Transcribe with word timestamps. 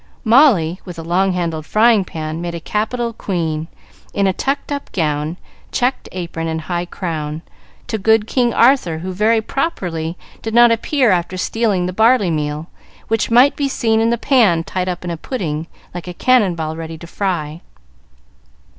Molly, 0.23 0.81
with 0.83 0.97
a 0.97 1.03
long 1.03 1.33
handled 1.33 1.63
frying 1.67 2.03
pan, 2.03 2.41
made 2.41 2.55
a 2.55 2.59
capital 2.59 3.13
"Queen," 3.13 3.67
in 4.15 4.25
a 4.25 4.33
tucked 4.33 4.71
up 4.71 4.91
gown, 4.93 5.37
checked 5.71 6.09
apron, 6.11 6.47
and 6.47 6.61
high 6.61 6.85
crown, 6.85 7.43
to 7.85 7.99
good 7.99 8.25
"King 8.25 8.51
Arthur," 8.51 8.97
who, 8.97 9.13
very 9.13 9.41
properly, 9.41 10.17
did 10.41 10.55
not 10.55 10.71
appear 10.71 11.11
after 11.11 11.37
stealing 11.37 11.85
the 11.85 11.93
barley 11.93 12.31
meal, 12.31 12.65
which 13.09 13.29
might 13.29 13.55
be 13.55 13.69
seen 13.69 13.99
in 14.01 14.09
the 14.09 14.17
pan 14.17 14.63
tied 14.63 14.89
up 14.89 15.05
in 15.05 15.11
a 15.11 15.17
pudding, 15.17 15.67
like 15.93 16.07
a 16.07 16.15
cannon 16.15 16.55
ball, 16.55 16.75
ready 16.75 16.97
to 16.97 17.05
fry. 17.05 17.61